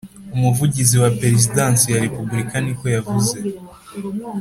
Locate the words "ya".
1.93-2.01